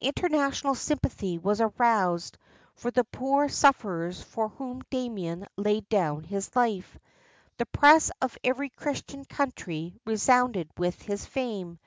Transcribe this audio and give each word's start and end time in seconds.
International 0.00 0.76
sympathy 0.76 1.38
was 1.38 1.60
aroused 1.60 2.38
for 2.76 2.92
the 2.92 3.02
poor 3.02 3.48
sufferers 3.48 4.22
for 4.22 4.48
whom 4.50 4.80
Damien 4.90 5.44
laid 5.56 5.88
down 5.88 6.22
his 6.22 6.48
Hfe. 6.50 6.84
The 7.58 7.66
press 7.66 8.12
of 8.20 8.38
every 8.44 8.68
Christian 8.68 9.24
country 9.24 9.96
resounded 10.06 10.70
with 10.78 11.02
his 11.02 11.26
fame. 11.26 11.80